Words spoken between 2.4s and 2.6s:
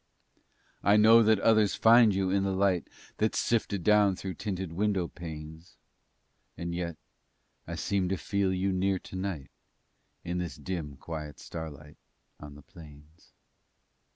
the